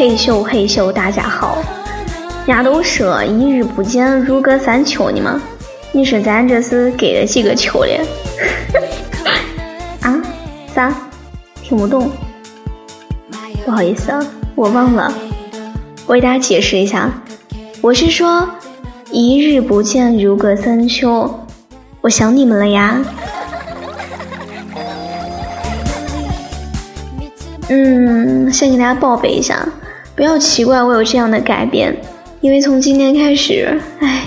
[0.00, 1.62] 嘿咻嘿咻，大家好。
[2.46, 5.38] 伢都说一日不见如隔三秋呢嘛，
[5.92, 8.06] 你说咱这是隔了几个秋了？
[10.00, 10.22] 啊？
[10.74, 10.90] 啥？
[11.62, 12.10] 听不懂？
[13.66, 15.12] 不好意思啊，我忘了。
[16.06, 17.12] 我给大家解释一下，
[17.82, 18.48] 我是说
[19.10, 21.30] 一日不见如隔三秋，
[22.00, 23.04] 我想你们了呀。
[27.68, 29.68] 嗯，先给大家报备一下，
[30.16, 31.96] 不要奇怪我有这样的改变，
[32.40, 34.24] 因为从今天开始，哎，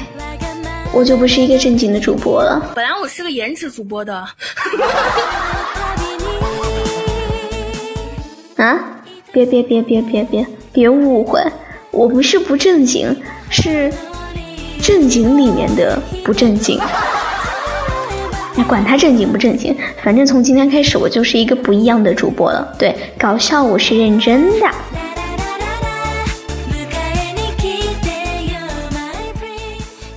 [0.91, 2.71] 我就不是一个正经的主播了。
[2.75, 4.13] 本来我是个颜值主播的。
[8.57, 8.79] 啊！
[9.31, 11.41] 别别别别别别别误会，
[11.91, 13.15] 我不是不正经，
[13.49, 13.91] 是
[14.81, 16.79] 正经里面的不正经。
[18.55, 22.75] 哎，管他正经不正经，反正从今天开始，我就是一个不一样的主播了。
[22.79, 24.67] 对，搞笑我是认真的。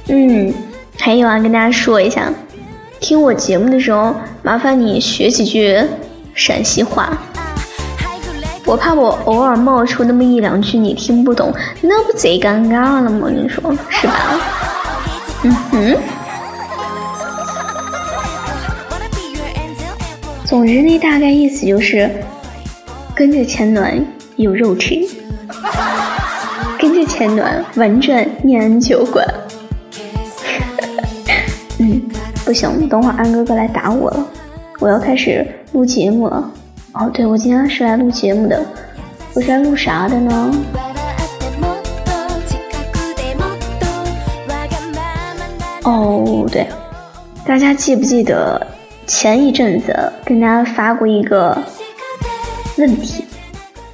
[0.09, 0.55] 嗯，
[0.99, 2.33] 还有啊，跟大家说一下，
[3.01, 5.79] 听我节目的时候，麻烦你学几句
[6.35, 7.17] 陕西话。
[8.65, 13.29] 我怕我偶尔冒出那么一两句你听不懂，那不贼尴尬了吗？
[13.31, 14.41] 你说是吧？
[15.43, 15.97] 嗯哼。
[20.45, 22.09] 总之那，大概意思就是
[23.15, 24.05] 跟着钱暖
[24.37, 25.01] 有肉吃，
[26.79, 29.27] 跟着钱暖玩转念酒馆。
[32.47, 34.25] 不行，等会安哥哥来打我了，
[34.79, 36.49] 我要开始录节目了。
[36.93, 38.65] 哦，对，我今天是来录节目的，
[39.35, 40.55] 我是来录啥的呢？
[45.83, 46.69] 哦，对，
[47.45, 48.65] 大家记不记得？
[49.09, 49.93] 前一阵子
[50.25, 51.56] 跟大家发过一个
[52.79, 53.25] 问题：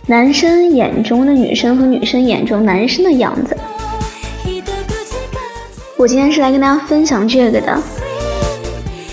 [0.06, 3.56] 男生眼中的女生和女生眼中男生的样子。
[5.96, 7.82] 我今天是来跟大家分享这个的。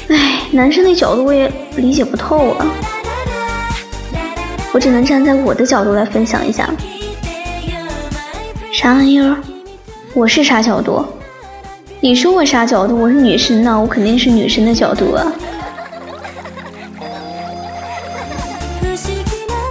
[0.09, 2.65] 哎，男生的角度我也理解不透啊，
[4.73, 6.69] 我只能站在我的角度来分享一下。
[8.73, 9.37] 啥玩意儿？
[10.15, 11.05] 我是啥角度？
[11.99, 12.99] 你说我啥角度？
[12.99, 15.31] 我是女生呢，我肯定是女生的角度啊。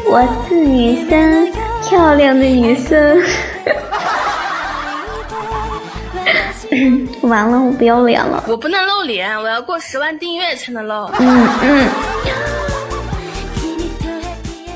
[0.07, 3.21] 我是女生，漂亮的女生。
[7.23, 8.45] 完了，我不要脸了。
[8.49, 11.11] 我不能露脸，我要过十万订阅才能露。
[11.19, 11.89] 嗯嗯。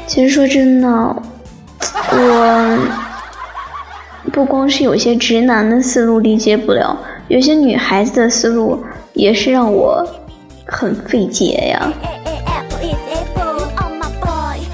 [0.07, 0.89] 其实说真的，
[2.13, 2.79] 我
[4.33, 6.97] 不光是有些直男的思路理解不了，
[7.29, 8.85] 有些女孩子的思路
[9.15, 10.07] 也是让我
[10.67, 11.93] 很费解呀。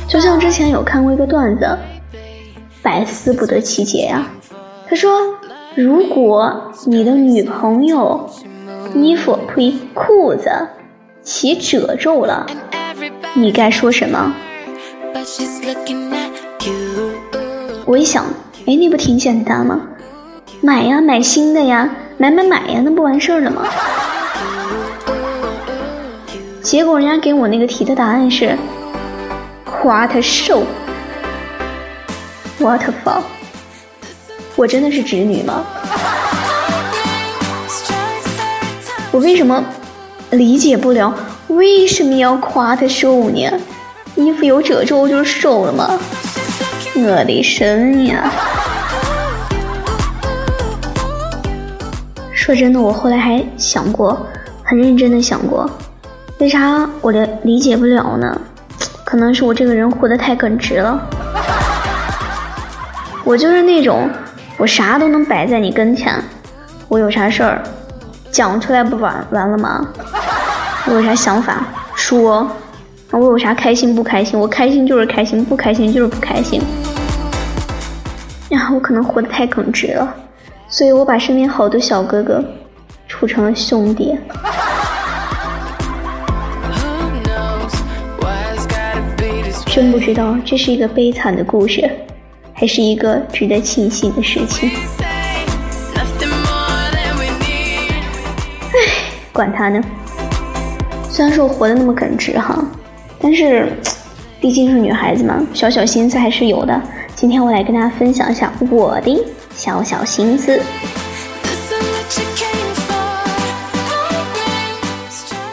[0.09, 1.79] 就像之前有看过一个段子，
[2.83, 4.27] 百思不得其解呀。
[4.89, 5.21] 他说
[5.81, 8.29] ：“如果你的女朋友
[8.97, 10.51] 衣服呸裤子
[11.23, 12.45] 起褶皱了，
[13.33, 14.35] 你该说什么？”
[17.87, 18.25] 我一想，
[18.67, 19.81] 哎，那不挺简单吗？
[20.61, 23.63] 买呀，买新的呀，买买买呀，那不完事儿了吗？
[26.61, 28.59] 结果人家给我那个题的答案是。
[29.65, 30.65] 夸他瘦
[32.59, 33.23] ，what fuck？
[34.59, 35.65] 我真的是直女吗？
[39.13, 39.65] 我为什么
[40.31, 41.15] 理解不了
[41.47, 43.49] 为什么要夸她瘦呢？
[44.17, 45.97] 衣服有褶皱就是瘦了吗？
[46.97, 48.29] 我的神呀！
[52.35, 54.27] 说真的，我后来还想过，
[54.65, 55.71] 很认真的想过，
[56.39, 58.37] 为啥我的理解不了呢？
[59.05, 61.01] 可能是我这个人活得太耿直了，
[63.23, 64.11] 我就是那种
[64.59, 66.13] 我啥都能摆在你跟前，
[66.89, 67.63] 我有啥事儿
[68.33, 69.87] 讲出来不完完了吗？
[70.87, 71.65] 我有啥想法
[71.95, 72.45] 说，
[73.13, 74.39] 我有啥开心不开心？
[74.39, 76.61] 我开心就是开心，不开心就是不开心。
[78.49, 80.13] 呀，我可能活得太耿直了，
[80.69, 82.45] 所以我把身边好多小哥哥
[83.07, 84.19] 处成了兄弟。
[89.67, 91.89] 真不知道这是一个悲惨的故事，
[92.59, 94.69] 还是一个值得庆幸的事情。
[98.73, 98.75] 唉，
[99.33, 99.81] 管他呢。
[101.09, 102.59] 虽然说我活得那么耿直哈，
[103.21, 103.73] 但是
[104.41, 106.83] 毕竟是女孩子嘛，小小心思还是有的。
[107.15, 110.61] 今天我来跟大家分享一下我的小小心思。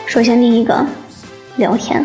[0.07, 0.83] 首先第一个，
[1.57, 2.03] 聊天。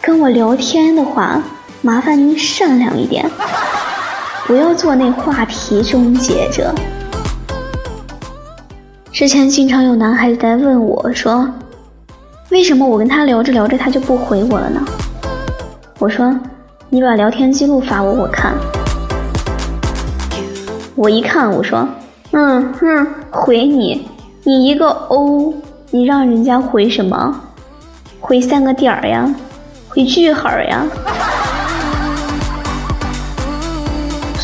[0.00, 1.40] 跟我聊天的话，
[1.84, 3.28] 麻烦您善良一点，
[4.46, 6.72] 不要做那话题终结者。
[9.10, 11.48] 之前经常有男孩子在问我说，
[12.50, 14.80] 为什么我跟他聊着聊着他就不回我了呢？
[15.98, 16.32] 我说，
[16.88, 18.54] 你把聊天记录发我，我看。
[20.94, 21.84] 我一看，我说，
[22.30, 24.08] 嗯哼，回你，
[24.44, 25.52] 你一个 O，
[25.90, 27.40] 你让人家回什么？
[28.20, 29.34] 回三个点儿呀，
[29.88, 30.86] 回句号呀。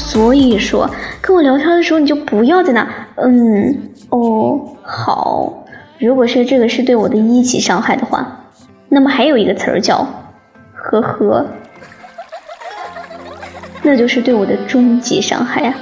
[0.08, 0.88] 所以说，
[1.20, 3.78] 跟我聊天的时候，你就不要在那，嗯，
[4.08, 5.66] 哦，好。
[5.98, 8.40] 如果是这个是对我的一级伤害的话，
[8.88, 9.98] 那么还有一个词儿叫，
[10.72, 11.44] 呵呵，
[13.82, 15.74] 那就是对我的终极伤害呀。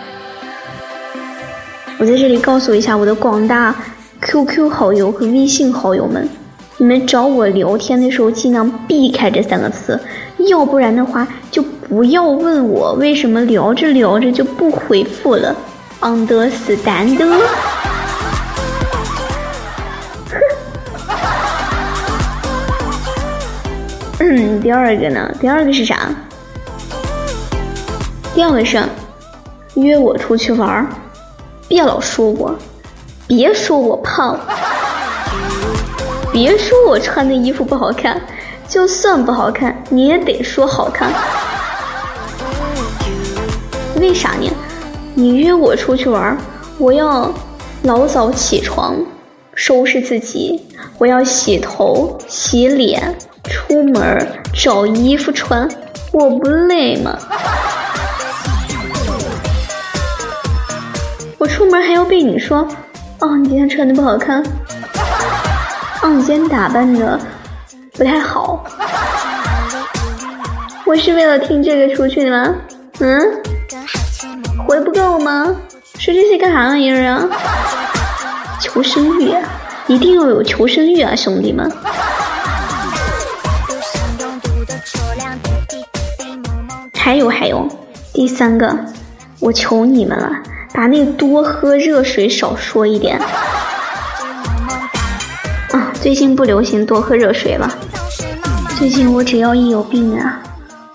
[1.98, 3.74] 我在这里告诉一下我的广大
[4.22, 6.28] QQ 好友和微信好友们，
[6.78, 9.98] 你们找我聊天的时候尽量避开这三个词，
[10.48, 15.56] 要不然的话就不要问我为什么聊着聊着就不回复了。
[16.00, 17.16] Understand？
[24.18, 25.34] 嗯， 第二个呢？
[25.40, 26.10] 第二个是啥？
[28.34, 28.78] 第二个是
[29.76, 30.86] 约我出去玩。
[31.68, 32.54] 别老说我，
[33.26, 34.38] 别说我胖，
[36.36, 38.20] 别说我穿的衣服不好看，
[38.68, 41.10] 就算不好看，你也得说好看。
[43.98, 44.52] 为啥呢？
[45.14, 46.36] 你约我出去玩，
[46.76, 47.32] 我要
[47.84, 48.94] 老早起床，
[49.54, 50.62] 收拾自己，
[50.98, 55.66] 我要洗头、洗脸、出门找衣服穿，
[56.12, 57.16] 我不累吗？
[61.38, 62.58] 我出门还要被你说，
[63.20, 64.44] 哦，你今天穿的不好看，
[66.06, 67.18] 哦，你今天打扮的
[67.94, 68.64] 不太好，
[70.84, 72.54] 我是为了听这个出去的吗？
[73.00, 73.42] 嗯，
[74.64, 75.52] 回不够吗？
[75.98, 77.26] 说这些干啥玩意儿啊？
[78.60, 79.34] 求生欲，
[79.88, 81.68] 一定要有求生欲啊，兄弟们！
[86.94, 87.66] 还有还有，
[88.12, 88.78] 第三个，
[89.40, 90.30] 我求你们了。
[90.72, 93.18] 把那多喝热水少说一点。
[96.06, 97.68] 最近不流行多喝热水了。
[98.78, 100.40] 最近我只要一有病啊，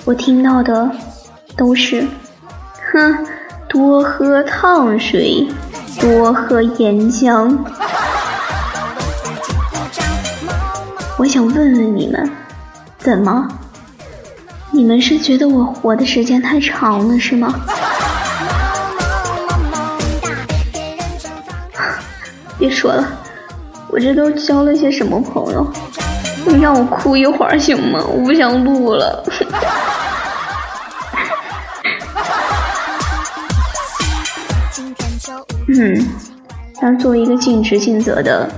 [0.05, 0.89] 我听到的
[1.57, 2.07] 都是，
[2.93, 3.27] 哼，
[3.67, 5.45] 多喝烫水，
[5.99, 7.53] 多喝岩浆。
[11.17, 12.31] 我想问问你们，
[12.97, 13.45] 怎么？
[14.71, 17.53] 你们是觉得我活的时间太长了是吗？
[22.57, 23.05] 别说了，
[23.91, 25.69] 我这都交了些什么朋友？
[26.45, 27.99] 你让我哭一会儿行吗？
[28.07, 29.23] 我不想录了。
[35.67, 36.07] 嗯，
[36.79, 38.49] 当作为一个尽职尽责的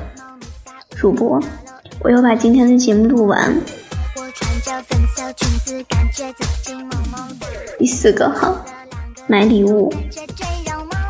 [0.96, 1.42] 主播，
[2.00, 3.54] 我要把今天的节目录完。
[7.80, 8.56] 第四个哈，
[9.28, 9.92] 买礼物。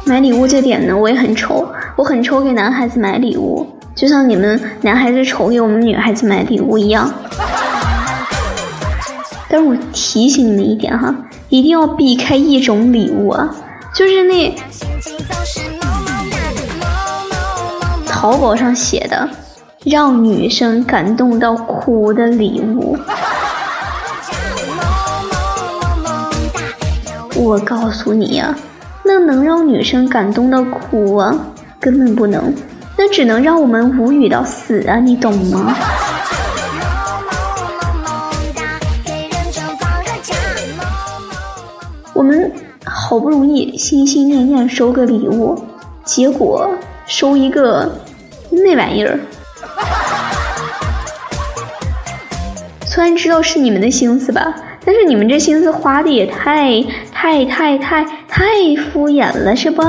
[0.06, 1.68] 买礼物这点呢，我也很愁。
[1.96, 3.65] 我很愁给男孩子买礼物，
[3.96, 7.14] 就像你们男孩子愁给我们女孩子买礼物一样。
[9.48, 11.14] 但是我提醒你们一点哈，
[11.50, 13.48] 一定要避开一种礼物啊，
[13.94, 14.56] 就是那
[18.08, 19.30] 淘宝上写的
[19.86, 22.98] 让女生感动到哭的礼物。
[27.36, 28.56] 我告诉你呀。
[29.06, 31.36] 那能让女生感动到哭啊？
[31.78, 32.56] 根本不能，
[32.96, 34.98] 那只能让我们无语到死啊！
[34.98, 35.76] 你懂吗？
[42.14, 42.52] 我们
[42.86, 45.60] 好不容易心心念念收个礼物，
[46.06, 46.70] 结果
[47.08, 47.92] 收一个
[48.50, 49.20] 那玩意儿。
[52.86, 54.54] 虽然知道是你们的心思吧，
[54.86, 56.84] 但是你们这心思花的也太……
[57.12, 58.44] 太太太太
[58.92, 59.82] 敷衍了，是不？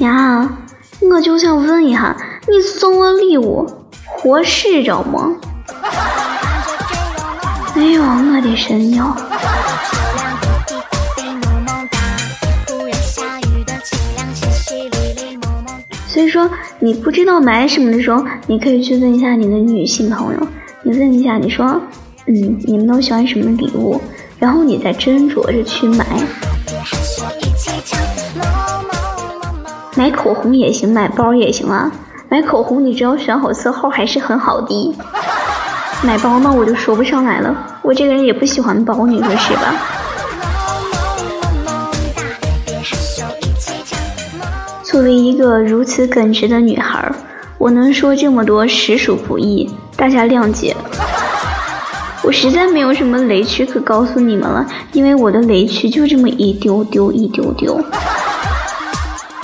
[0.00, 0.58] 呀，
[1.10, 2.16] 我就想问一下，
[2.48, 3.64] 你送我礼物
[4.18, 5.34] 合适着吗？
[7.76, 9.16] 哎呦，我的神鸟！
[16.08, 16.48] 所以说，
[16.78, 20.48] 你不知道买什么的时候，你可以去问一下你的女性朋友，
[20.82, 21.80] 你问一下，你说。
[22.26, 24.00] 嗯，你们都喜欢什么礼物？
[24.38, 26.06] 然后你再斟酌着去买。
[29.96, 31.90] 买口红也行，买包也行啊。
[32.28, 34.94] 买口红你只要选好色号还是很好的。
[36.02, 36.52] 买包吗？
[36.52, 37.54] 我就说不上来了。
[37.80, 39.74] 我这个人也不喜欢包，你说是吧？
[44.82, 47.10] 作为一个如此耿直的女孩，
[47.56, 50.74] 我能说这么多实属不易，大家谅解。
[52.22, 57.80] 我实在没有什么雷区可告诉你们了，因为我的雷区就这么一丢丢一丢丢。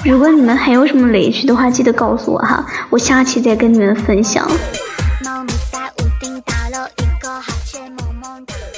[0.04, 4.48] 如果你们还有什么雷区的话，记得告诉我哈，我下期再跟你们分享。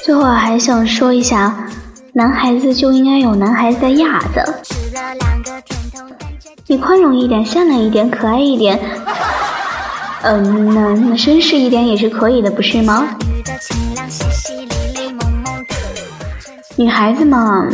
[0.05, 1.69] 最后还想说一下，
[2.12, 4.43] 男孩子就应该有男孩子的样子，
[6.67, 8.79] 你宽容一点，善良一点，可爱一点，
[10.23, 13.07] 嗯，那那绅士一点也是可以的，不是吗？
[16.76, 17.67] 女孩子嘛。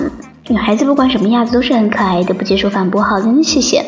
[0.51, 3.03] 女孩子不管什么样子都是很可爱的，不接受反驳。
[3.03, 3.85] 好的，谢谢。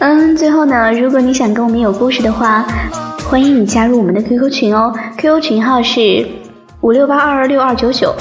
[0.00, 2.64] 嗯，最后呢，如果你想跟我们有故事的话，
[3.28, 6.28] 欢迎你加入我们的 QQ 群哦，QQ 群号是
[6.80, 8.12] 五六八二二六二九九，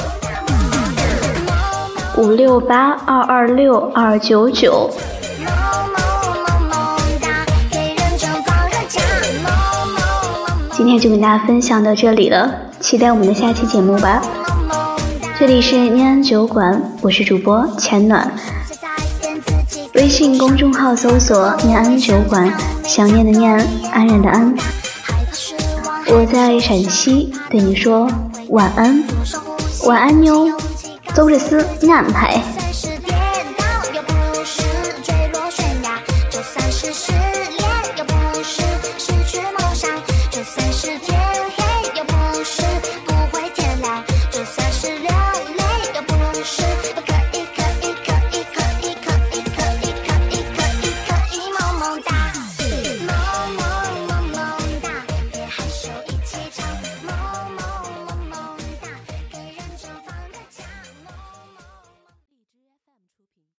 [2.17, 4.91] 五六八二二六二九九。
[10.79, 14.21] 今天就跟大家分享到这里了，期待我们的下期节目吧。
[15.37, 18.31] 这里是念安酒馆，我是主播浅暖。
[19.95, 22.49] 微信公众号搜索“念安酒馆”，
[22.87, 23.53] 想念的念，
[23.91, 24.55] 安然的安。
[26.07, 28.09] 我在陕西对你说
[28.47, 29.03] 晚安，
[29.85, 30.49] 晚安妞，
[31.13, 32.41] 周日思安排。